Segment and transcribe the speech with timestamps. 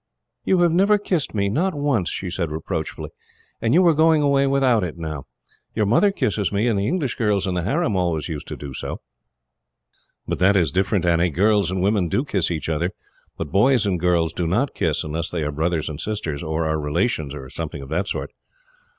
[0.45, 3.11] "You have never kissed me, not once," she said reproachfully,
[3.61, 5.27] "and you were going away without it, now.
[5.75, 8.73] Your mother kisses me, and the English girls in the harem always used to do
[8.73, 8.99] so."
[10.27, 11.29] "But that is different, Annie.
[11.29, 12.89] Girls and women do kiss each other,
[13.37, 16.79] but boys and girls do not kiss, unless they are brothers and sisters, or are
[16.79, 18.31] relations, or something of that sort."